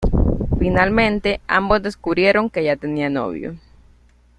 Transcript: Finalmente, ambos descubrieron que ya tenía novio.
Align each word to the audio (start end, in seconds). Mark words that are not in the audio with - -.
Finalmente, 0.57 1.41
ambos 1.47 1.83
descubrieron 1.83 2.49
que 2.49 2.63
ya 2.63 2.75
tenía 2.75 3.07
novio. 3.07 3.59